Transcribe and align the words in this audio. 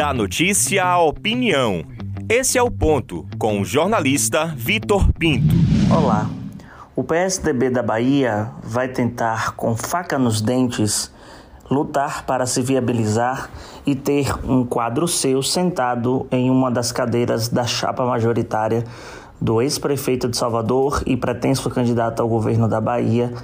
Da 0.00 0.14
notícia 0.14 0.82
à 0.82 0.98
opinião. 0.98 1.84
Esse 2.26 2.56
é 2.56 2.62
o 2.62 2.70
ponto, 2.70 3.26
com 3.38 3.60
o 3.60 3.66
jornalista 3.66 4.46
Vitor 4.46 5.12
Pinto. 5.12 5.54
Olá. 5.94 6.26
O 6.96 7.04
PSDB 7.04 7.68
da 7.68 7.82
Bahia 7.82 8.50
vai 8.62 8.88
tentar, 8.88 9.54
com 9.56 9.76
faca 9.76 10.18
nos 10.18 10.40
dentes, 10.40 11.12
lutar 11.70 12.24
para 12.24 12.46
se 12.46 12.62
viabilizar 12.62 13.50
e 13.84 13.94
ter 13.94 14.32
um 14.42 14.64
quadro 14.64 15.06
seu 15.06 15.42
sentado 15.42 16.26
em 16.30 16.48
uma 16.48 16.70
das 16.70 16.90
cadeiras 16.90 17.48
da 17.48 17.66
chapa 17.66 18.06
majoritária 18.06 18.84
do 19.38 19.60
ex-prefeito 19.60 20.30
de 20.30 20.36
Salvador 20.38 21.02
e 21.04 21.14
pretenso 21.14 21.68
candidato 21.68 22.22
ao 22.22 22.28
governo 22.28 22.66
da 22.66 22.80
Bahia, 22.80 23.34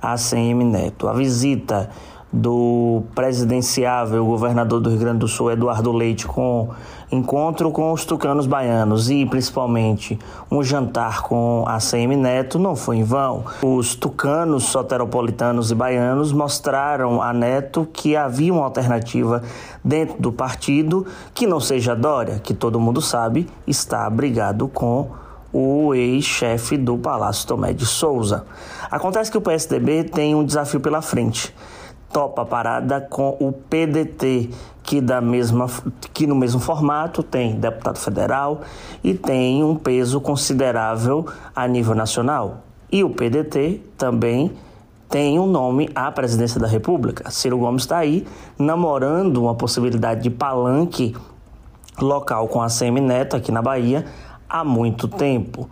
ACM 0.00 0.62
Neto. 0.62 1.08
A 1.08 1.12
visita 1.12 1.90
do 2.34 3.04
presidenciável 3.14 4.26
governador 4.26 4.80
do 4.80 4.90
Rio 4.90 4.98
Grande 4.98 5.18
do 5.20 5.28
Sul, 5.28 5.52
Eduardo 5.52 5.92
Leite, 5.92 6.26
com 6.26 6.70
encontro 7.12 7.70
com 7.70 7.92
os 7.92 8.04
tucanos 8.04 8.44
baianos 8.44 9.08
e 9.08 9.24
principalmente 9.24 10.18
um 10.50 10.60
jantar 10.60 11.22
com 11.22 11.64
a 11.64 11.78
CM 11.78 12.16
Neto 12.16 12.58
não 12.58 12.74
foi 12.74 12.96
em 12.96 13.04
vão. 13.04 13.44
Os 13.62 13.94
tucanos 13.94 14.64
soteropolitanos 14.64 15.70
e 15.70 15.76
baianos 15.76 16.32
mostraram 16.32 17.22
a 17.22 17.32
Neto 17.32 17.86
que 17.92 18.16
havia 18.16 18.52
uma 18.52 18.64
alternativa 18.64 19.40
dentro 19.84 20.20
do 20.20 20.32
partido 20.32 21.06
que 21.32 21.46
não 21.46 21.60
seja 21.60 21.94
Dória, 21.94 22.40
que 22.40 22.52
todo 22.52 22.80
mundo 22.80 23.00
sabe 23.00 23.46
está 23.64 24.10
brigado 24.10 24.66
com 24.66 25.08
o 25.52 25.94
ex-chefe 25.94 26.76
do 26.76 26.98
Palácio 26.98 27.46
Tomé 27.46 27.72
de 27.72 27.86
Souza. 27.86 28.44
Acontece 28.90 29.30
que 29.30 29.38
o 29.38 29.40
PSDB 29.40 30.02
tem 30.02 30.34
um 30.34 30.44
desafio 30.44 30.80
pela 30.80 31.00
frente 31.00 31.54
topa 32.14 32.42
a 32.42 32.44
parada 32.44 33.00
com 33.00 33.36
o 33.40 33.50
PDT, 33.50 34.50
que, 34.84 35.00
da 35.00 35.20
mesma, 35.20 35.66
que 36.12 36.28
no 36.28 36.36
mesmo 36.36 36.60
formato 36.60 37.24
tem 37.24 37.56
deputado 37.56 37.98
federal 37.98 38.60
e 39.02 39.14
tem 39.14 39.64
um 39.64 39.74
peso 39.74 40.20
considerável 40.20 41.26
a 41.56 41.66
nível 41.66 41.92
nacional. 41.92 42.58
E 42.92 43.02
o 43.02 43.10
PDT 43.10 43.80
também 43.98 44.52
tem 45.08 45.40
um 45.40 45.46
nome 45.46 45.90
à 45.92 46.08
presidência 46.12 46.60
da 46.60 46.68
República. 46.68 47.28
Ciro 47.32 47.58
Gomes 47.58 47.82
está 47.82 47.98
aí 47.98 48.24
namorando 48.56 49.38
uma 49.38 49.56
possibilidade 49.56 50.22
de 50.22 50.30
palanque 50.30 51.16
local 52.00 52.46
com 52.46 52.62
a 52.62 52.68
CM 52.68 53.00
Neto 53.00 53.34
aqui 53.34 53.50
na 53.50 53.60
Bahia 53.60 54.04
há 54.48 54.62
muito 54.62 55.08
tempo. 55.08 55.68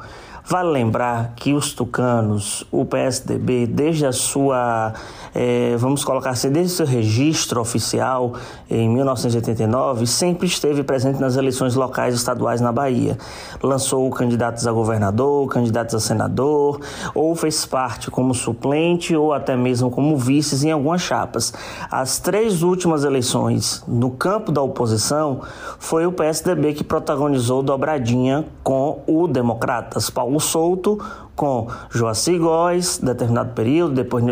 Vale 0.52 0.68
lembrar 0.68 1.32
que 1.34 1.54
os 1.54 1.72
tucanos, 1.72 2.62
o 2.70 2.84
PSDB, 2.84 3.66
desde 3.66 4.04
a 4.04 4.12
sua, 4.12 4.92
é, 5.34 5.74
vamos 5.78 6.04
colocar 6.04 6.28
assim, 6.28 6.50
desde 6.50 6.74
seu 6.74 6.84
registro 6.84 7.58
oficial 7.58 8.34
em 8.70 8.86
1989, 8.86 10.06
sempre 10.06 10.46
esteve 10.46 10.82
presente 10.82 11.18
nas 11.18 11.36
eleições 11.36 11.74
locais 11.74 12.12
e 12.12 12.18
estaduais 12.18 12.60
na 12.60 12.70
Bahia. 12.70 13.16
Lançou 13.62 14.10
candidatos 14.10 14.66
a 14.66 14.72
governador, 14.72 15.48
candidatos 15.48 15.94
a 15.94 16.00
senador, 16.00 16.82
ou 17.14 17.34
fez 17.34 17.64
parte 17.64 18.10
como 18.10 18.34
suplente 18.34 19.16
ou 19.16 19.32
até 19.32 19.56
mesmo 19.56 19.90
como 19.90 20.18
vices 20.18 20.62
em 20.62 20.70
algumas 20.70 21.00
chapas. 21.00 21.54
As 21.90 22.18
três 22.18 22.62
últimas 22.62 23.04
eleições 23.04 23.82
no 23.88 24.10
campo 24.10 24.52
da 24.52 24.60
oposição 24.60 25.40
foi 25.78 26.04
o 26.04 26.12
PSDB 26.12 26.74
que 26.74 26.84
protagonizou 26.84 27.62
dobradinha 27.62 28.44
com 28.62 29.02
o 29.06 29.26
Democratas. 29.26 30.10
Paulo 30.10 30.41
Souto 30.42 30.98
com 31.34 31.68
Joaci 31.90 32.38
Góes, 32.38 32.98
determinado 32.98 33.54
período, 33.54 33.94
depois, 33.94 34.24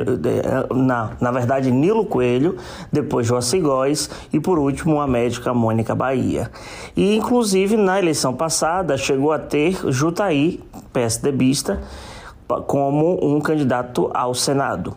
na, 0.75 1.13
na 1.21 1.31
verdade, 1.31 1.71
Nilo 1.71 2.05
Coelho, 2.05 2.57
depois 2.93 3.27
Joaci 3.27 3.59
Góes 3.61 4.11
e, 4.33 4.39
por 4.39 4.59
último, 4.59 5.01
a 5.01 5.07
médica 5.07 5.55
Mônica 5.55 5.95
Bahia. 5.95 6.51
E, 6.97 7.17
inclusive, 7.17 7.77
na 7.77 7.99
eleição 7.99 8.35
passada, 8.35 8.97
chegou 8.97 9.33
a 9.33 9.39
ter 9.39 9.79
Jutaí, 9.91 10.61
PSDBista, 10.93 11.81
como 12.67 13.19
um 13.25 13.41
candidato 13.41 14.11
ao 14.13 14.35
Senado. 14.35 14.95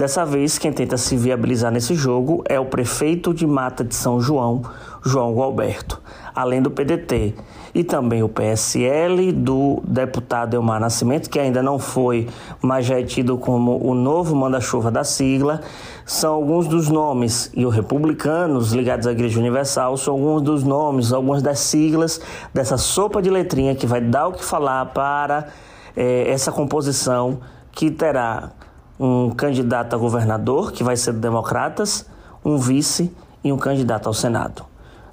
Dessa 0.00 0.24
vez, 0.24 0.56
quem 0.56 0.72
tenta 0.72 0.96
se 0.96 1.14
viabilizar 1.14 1.70
nesse 1.70 1.94
jogo 1.94 2.42
é 2.48 2.58
o 2.58 2.64
prefeito 2.64 3.34
de 3.34 3.46
Mata 3.46 3.84
de 3.84 3.94
São 3.94 4.18
João, 4.18 4.62
João 5.04 5.34
Gualberto, 5.34 6.00
além 6.34 6.62
do 6.62 6.70
PDT, 6.70 7.34
e 7.74 7.84
também 7.84 8.22
o 8.22 8.28
PSL 8.30 9.30
do 9.30 9.82
deputado 9.86 10.54
Elmar 10.54 10.80
Nascimento, 10.80 11.28
que 11.28 11.38
ainda 11.38 11.62
não 11.62 11.78
foi, 11.78 12.26
mas 12.62 12.86
já 12.86 12.98
é 12.98 13.02
tido 13.02 13.36
como 13.36 13.76
o 13.86 13.94
novo 13.94 14.34
manda-chuva 14.34 14.90
da 14.90 15.04
sigla. 15.04 15.60
São 16.06 16.32
alguns 16.32 16.66
dos 16.66 16.88
nomes, 16.88 17.50
e 17.54 17.66
os 17.66 17.74
republicanos 17.74 18.72
ligados 18.72 19.06
à 19.06 19.12
Igreja 19.12 19.38
Universal 19.38 19.98
são 19.98 20.14
alguns 20.14 20.40
dos 20.40 20.64
nomes, 20.64 21.12
algumas 21.12 21.42
das 21.42 21.58
siglas 21.58 22.18
dessa 22.54 22.78
sopa 22.78 23.20
de 23.20 23.28
letrinha 23.28 23.74
que 23.74 23.86
vai 23.86 24.00
dar 24.00 24.28
o 24.28 24.32
que 24.32 24.46
falar 24.46 24.94
para 24.94 25.48
eh, 25.94 26.24
essa 26.26 26.50
composição 26.50 27.40
que 27.70 27.90
terá 27.90 28.52
um 29.00 29.30
candidato 29.30 29.96
a 29.96 29.98
governador, 29.98 30.72
que 30.72 30.84
vai 30.84 30.94
ser 30.94 31.12
do 31.12 31.20
Democratas, 31.20 32.04
um 32.44 32.58
vice 32.58 33.10
e 33.42 33.50
um 33.50 33.56
candidato 33.56 34.06
ao 34.06 34.12
Senado. 34.12 34.66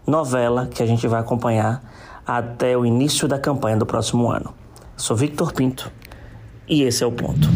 Novela 0.06 0.68
que 0.68 0.84
a 0.84 0.86
gente 0.86 1.08
vai 1.08 1.22
acompanhar 1.22 1.82
até 2.26 2.78
o 2.78 2.86
início 2.86 3.30
da 3.30 3.40
campanha 3.40 3.78
do 3.78 3.86
próximo 3.86 4.30
ano. 4.30 4.54
Sou 4.98 5.16
Victor 5.16 5.54
Pinto 5.54 5.90
e 6.68 6.84
esse 6.84 7.02
é 7.02 7.08
o 7.08 7.12
ponto. 7.14 7.48